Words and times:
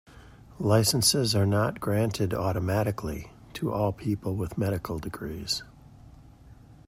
Licenses 0.57 1.35
are 1.35 1.45
not 1.45 1.79
granted 1.79 2.33
automatically 2.33 3.29
to 3.53 3.71
all 3.71 3.91
people 3.91 4.35
with 4.35 4.57
medical 4.57 4.97
degrees. 4.97 5.61